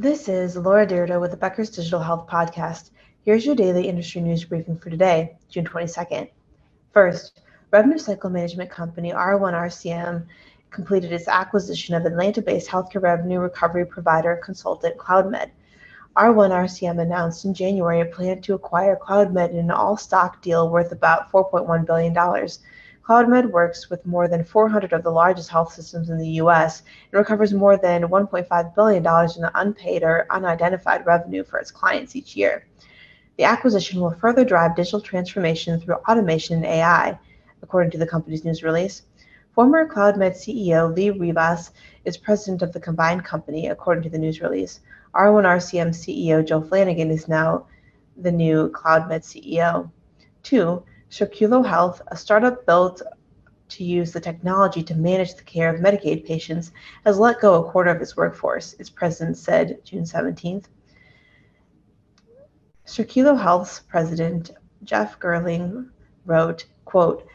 This 0.00 0.30
is 0.30 0.56
Laura 0.56 0.86
Dyrda 0.86 1.20
with 1.20 1.30
the 1.30 1.36
Becker's 1.36 1.68
Digital 1.68 2.00
Health 2.00 2.26
Podcast. 2.26 2.88
Here's 3.22 3.44
your 3.44 3.54
daily 3.54 3.86
industry 3.86 4.22
news 4.22 4.42
briefing 4.46 4.78
for 4.78 4.88
today, 4.88 5.36
June 5.50 5.66
22nd. 5.66 6.30
First, 6.94 7.42
revenue 7.70 7.98
cycle 7.98 8.30
management 8.30 8.70
company 8.70 9.12
R1 9.12 9.52
RCM 9.52 10.24
completed 10.70 11.12
its 11.12 11.28
acquisition 11.28 11.94
of 11.94 12.06
Atlanta 12.06 12.40
based 12.40 12.70
healthcare 12.70 13.02
revenue 13.02 13.40
recovery 13.40 13.84
provider 13.84 14.40
consultant 14.42 14.96
CloudMed. 14.96 15.50
R1 16.16 16.48
RCM 16.48 16.98
announced 16.98 17.44
in 17.44 17.52
January 17.52 18.00
a 18.00 18.06
plan 18.06 18.40
to 18.40 18.54
acquire 18.54 18.96
CloudMed 18.96 19.50
in 19.50 19.58
an 19.58 19.70
all 19.70 19.98
stock 19.98 20.40
deal 20.40 20.70
worth 20.70 20.92
about 20.92 21.30
$4.1 21.30 21.84
billion. 21.84 22.48
CloudMed 23.10 23.50
works 23.50 23.90
with 23.90 24.06
more 24.06 24.28
than 24.28 24.44
400 24.44 24.92
of 24.92 25.02
the 25.02 25.10
largest 25.10 25.50
health 25.50 25.72
systems 25.72 26.10
in 26.10 26.18
the 26.18 26.38
U.S. 26.42 26.84
and 27.10 27.18
recovers 27.18 27.52
more 27.52 27.76
than 27.76 28.04
$1.5 28.04 28.74
billion 28.76 28.98
in 28.98 29.42
the 29.42 29.50
unpaid 29.56 30.04
or 30.04 30.28
unidentified 30.30 31.04
revenue 31.04 31.42
for 31.42 31.58
its 31.58 31.72
clients 31.72 32.14
each 32.14 32.36
year. 32.36 32.68
The 33.36 33.42
acquisition 33.42 34.00
will 34.00 34.12
further 34.12 34.44
drive 34.44 34.76
digital 34.76 35.00
transformation 35.00 35.80
through 35.80 35.96
automation 36.08 36.58
and 36.58 36.66
AI, 36.66 37.18
according 37.62 37.90
to 37.90 37.98
the 37.98 38.06
company's 38.06 38.44
news 38.44 38.62
release. 38.62 39.02
Former 39.56 39.88
CloudMed 39.88 40.36
CEO 40.36 40.94
Lee 40.94 41.10
Rivas 41.10 41.72
is 42.04 42.16
president 42.16 42.62
of 42.62 42.72
the 42.72 42.78
combined 42.78 43.24
company, 43.24 43.66
according 43.66 44.04
to 44.04 44.10
the 44.10 44.18
news 44.18 44.40
release. 44.40 44.78
R1 45.16 45.42
RCM 45.46 45.88
CEO 45.88 46.46
Joe 46.46 46.60
Flanagan 46.60 47.10
is 47.10 47.26
now 47.26 47.66
the 48.16 48.30
new 48.30 48.70
CloudMed 48.70 49.24
CEO. 49.24 49.90
Two, 50.44 50.84
Circulo 51.10 51.66
Health, 51.66 52.00
a 52.08 52.16
startup 52.16 52.64
built 52.66 53.02
to 53.70 53.84
use 53.84 54.12
the 54.12 54.20
technology 54.20 54.82
to 54.84 54.94
manage 54.94 55.34
the 55.34 55.42
care 55.42 55.74
of 55.74 55.80
Medicaid 55.80 56.24
patients, 56.24 56.72
has 57.04 57.18
let 57.18 57.40
go 57.40 57.54
a 57.54 57.70
quarter 57.70 57.90
of 57.90 58.00
its 58.00 58.16
workforce, 58.16 58.74
its 58.74 58.90
president 58.90 59.36
said 59.36 59.80
June 59.84 60.04
17th. 60.04 60.66
Circulo 62.86 63.40
Health's 63.40 63.80
president, 63.80 64.52
Jeff 64.84 65.18
Gerling, 65.18 65.90
wrote, 66.26 66.66
quote, 66.84 67.26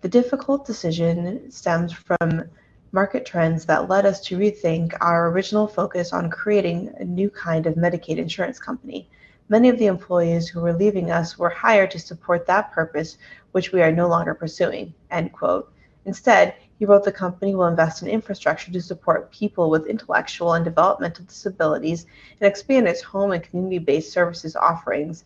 the 0.00 0.08
difficult 0.08 0.66
decision 0.66 1.50
stems 1.50 1.92
from 1.92 2.44
market 2.92 3.24
trends 3.24 3.64
that 3.66 3.88
led 3.88 4.06
us 4.06 4.20
to 4.22 4.38
rethink 4.38 4.96
our 5.00 5.28
original 5.30 5.68
focus 5.68 6.12
on 6.12 6.30
creating 6.30 6.92
a 6.98 7.04
new 7.04 7.30
kind 7.30 7.66
of 7.66 7.74
Medicaid 7.74 8.18
insurance 8.18 8.58
company. 8.58 9.08
Many 9.50 9.68
of 9.68 9.78
the 9.78 9.86
employees 9.86 10.48
who 10.48 10.60
were 10.60 10.72
leaving 10.72 11.10
us 11.10 11.36
were 11.36 11.50
hired 11.50 11.90
to 11.90 11.98
support 11.98 12.46
that 12.46 12.70
purpose, 12.70 13.18
which 13.50 13.72
we 13.72 13.82
are 13.82 13.90
no 13.90 14.06
longer 14.06 14.32
pursuing. 14.32 14.94
End 15.10 15.32
quote. 15.32 15.72
Instead, 16.04 16.54
he 16.78 16.84
wrote 16.84 17.02
the 17.02 17.10
company 17.10 17.56
will 17.56 17.66
invest 17.66 18.00
in 18.00 18.06
infrastructure 18.06 18.70
to 18.70 18.80
support 18.80 19.32
people 19.32 19.68
with 19.68 19.88
intellectual 19.88 20.52
and 20.52 20.64
developmental 20.64 21.24
disabilities 21.24 22.06
and 22.40 22.48
expand 22.48 22.86
its 22.86 23.02
home 23.02 23.32
and 23.32 23.42
community 23.42 23.80
based 23.80 24.12
services 24.12 24.54
offerings 24.54 25.24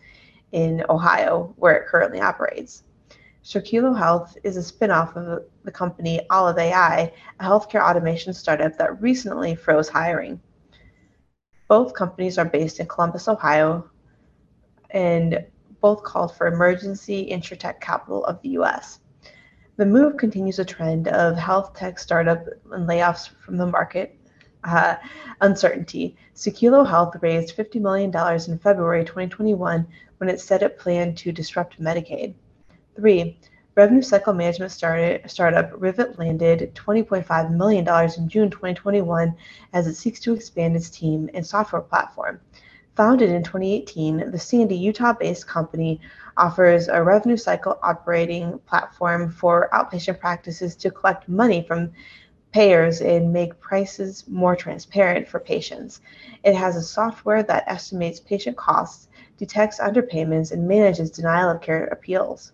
in 0.52 0.82
Ohio, 0.88 1.52
where 1.58 1.76
it 1.76 1.86
currently 1.86 2.22
operates. 2.22 2.82
Circulo 3.44 3.94
Health 3.96 4.38
is 4.42 4.56
a 4.56 4.62
spin-off 4.62 5.14
of 5.16 5.44
the 5.64 5.70
company 5.70 6.22
Olive 6.30 6.56
AI, 6.56 7.12
a 7.40 7.44
healthcare 7.44 7.86
automation 7.86 8.32
startup 8.32 8.78
that 8.78 9.02
recently 9.02 9.54
froze 9.54 9.90
hiring. 9.90 10.40
Both 11.68 11.92
companies 11.92 12.38
are 12.38 12.46
based 12.46 12.80
in 12.80 12.86
Columbus, 12.86 13.28
Ohio, 13.28 13.90
and 14.94 15.44
both 15.82 16.02
called 16.02 16.34
for 16.34 16.46
emergency 16.46 17.28
insurtech 17.30 17.80
capital 17.80 18.24
of 18.24 18.40
the 18.40 18.50
US. 18.60 19.00
The 19.76 19.84
move 19.84 20.16
continues 20.16 20.58
a 20.58 20.64
trend 20.64 21.08
of 21.08 21.36
health 21.36 21.74
tech 21.74 21.98
startup 21.98 22.46
and 22.72 22.88
layoffs 22.88 23.28
from 23.44 23.58
the 23.58 23.66
market 23.66 24.16
uh, 24.64 24.96
uncertainty. 25.40 26.16
Circulo 26.34 26.88
Health 26.88 27.16
raised 27.20 27.56
$50 27.56 27.80
million 27.80 28.10
in 28.48 28.58
February 28.58 29.04
2021 29.04 29.86
when 30.18 30.30
it 30.30 30.40
said 30.40 30.62
it 30.62 30.78
planned 30.78 31.18
to 31.18 31.32
disrupt 31.32 31.80
Medicaid. 31.80 32.34
Three, 32.96 33.38
revenue 33.74 34.02
cycle 34.02 34.32
management 34.32 34.72
started, 34.72 35.28
startup 35.28 35.70
Rivet 35.74 36.18
landed 36.18 36.74
$20.5 36.74 37.50
million 37.50 37.86
in 38.16 38.28
June 38.28 38.50
2021 38.50 39.34
as 39.72 39.86
it 39.86 39.94
seeks 39.94 40.20
to 40.20 40.34
expand 40.34 40.76
its 40.76 40.88
team 40.88 41.28
and 41.34 41.46
software 41.46 41.82
platform. 41.82 42.40
Founded 42.96 43.30
in 43.30 43.42
2018, 43.42 44.30
the 44.30 44.38
Sandy, 44.38 44.76
Utah 44.76 45.14
based 45.14 45.48
company 45.48 46.00
offers 46.36 46.86
a 46.86 47.02
revenue 47.02 47.36
cycle 47.36 47.76
operating 47.82 48.56
platform 48.60 49.32
for 49.32 49.68
outpatient 49.72 50.20
practices 50.20 50.76
to 50.76 50.92
collect 50.92 51.28
money 51.28 51.64
from 51.66 51.90
payers 52.52 53.00
and 53.00 53.32
make 53.32 53.58
prices 53.58 54.22
more 54.28 54.54
transparent 54.54 55.26
for 55.26 55.40
patients. 55.40 56.02
It 56.44 56.54
has 56.54 56.76
a 56.76 56.82
software 56.82 57.42
that 57.42 57.64
estimates 57.66 58.20
patient 58.20 58.56
costs, 58.56 59.08
detects 59.38 59.80
underpayments, 59.80 60.52
and 60.52 60.68
manages 60.68 61.10
denial 61.10 61.50
of 61.50 61.60
care 61.60 61.86
appeals. 61.86 62.52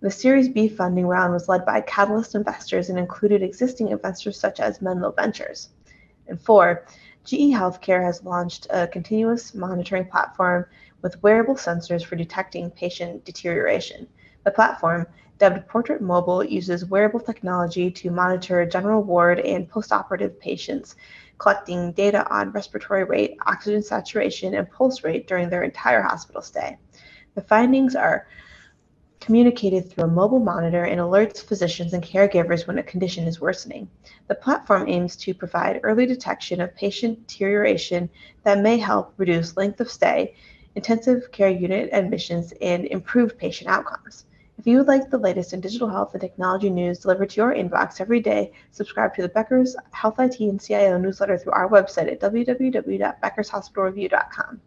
The 0.00 0.10
Series 0.10 0.48
B 0.48 0.66
funding 0.68 1.06
round 1.06 1.32
was 1.32 1.48
led 1.48 1.64
by 1.64 1.80
Catalyst 1.82 2.34
investors 2.34 2.90
and 2.90 2.98
included 2.98 3.40
existing 3.40 3.90
investors 3.90 4.36
such 4.38 4.58
as 4.58 4.82
Menlo 4.82 5.12
Ventures. 5.12 5.68
And 6.26 6.40
four, 6.40 6.84
GE 7.26 7.52
Healthcare 7.52 8.04
has 8.04 8.22
launched 8.22 8.68
a 8.70 8.86
continuous 8.86 9.52
monitoring 9.52 10.06
platform 10.06 10.64
with 11.02 11.20
wearable 11.24 11.56
sensors 11.56 12.04
for 12.04 12.14
detecting 12.14 12.70
patient 12.70 13.24
deterioration. 13.24 14.06
The 14.44 14.52
platform, 14.52 15.08
dubbed 15.38 15.66
Portrait 15.66 16.00
Mobile, 16.00 16.44
uses 16.44 16.84
wearable 16.84 17.18
technology 17.18 17.90
to 17.90 18.12
monitor 18.12 18.64
general 18.64 19.02
ward 19.02 19.40
and 19.40 19.68
postoperative 19.68 20.38
patients, 20.38 20.94
collecting 21.38 21.90
data 21.90 22.24
on 22.32 22.52
respiratory 22.52 23.02
rate, 23.02 23.36
oxygen 23.44 23.82
saturation, 23.82 24.54
and 24.54 24.70
pulse 24.70 25.02
rate 25.02 25.26
during 25.26 25.50
their 25.50 25.64
entire 25.64 26.02
hospital 26.02 26.42
stay. 26.42 26.78
The 27.34 27.42
findings 27.42 27.96
are 27.96 28.28
communicated 29.26 29.90
through 29.90 30.04
a 30.04 30.06
mobile 30.06 30.38
monitor 30.38 30.84
and 30.84 31.00
alerts 31.00 31.42
physicians 31.42 31.92
and 31.92 32.04
caregivers 32.04 32.64
when 32.64 32.78
a 32.78 32.82
condition 32.84 33.26
is 33.26 33.40
worsening. 33.40 33.90
The 34.28 34.36
platform 34.36 34.88
aims 34.88 35.16
to 35.16 35.34
provide 35.34 35.80
early 35.82 36.06
detection 36.06 36.60
of 36.60 36.76
patient 36.76 37.26
deterioration 37.26 38.08
that 38.44 38.60
may 38.60 38.78
help 38.78 39.14
reduce 39.16 39.56
length 39.56 39.80
of 39.80 39.90
stay, 39.90 40.36
intensive 40.76 41.32
care 41.32 41.50
unit 41.50 41.90
admissions, 41.92 42.52
and 42.60 42.84
improve 42.84 43.36
patient 43.36 43.68
outcomes. 43.68 44.26
If 44.58 44.66
you 44.68 44.78
would 44.78 44.86
like 44.86 45.10
the 45.10 45.18
latest 45.18 45.52
in 45.52 45.60
digital 45.60 45.88
health 45.88 46.14
and 46.14 46.20
technology 46.20 46.70
news 46.70 47.00
delivered 47.00 47.30
to 47.30 47.40
your 47.40 47.52
inbox 47.52 48.00
every 48.00 48.20
day, 48.20 48.52
subscribe 48.70 49.12
to 49.16 49.22
the 49.22 49.28
Becker's 49.28 49.74
Health 49.90 50.20
IT 50.20 50.38
and 50.38 50.60
CIO 50.60 50.98
newsletter 50.98 51.36
through 51.36 51.54
our 51.54 51.68
website 51.68 52.12
at 52.12 52.20
www.beckershospitalreview.com. 52.20 54.60